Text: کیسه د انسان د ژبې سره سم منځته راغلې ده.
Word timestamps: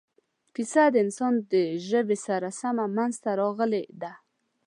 کیسه 0.55 0.83
د 0.93 0.95
انسان 1.05 1.33
د 1.51 1.53
ژبې 1.89 2.17
سره 2.25 2.47
سم 2.59 2.77
منځته 2.97 3.31
راغلې 3.41 3.83
ده. 4.01 4.13